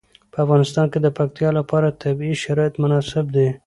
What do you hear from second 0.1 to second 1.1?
په افغانستان کې د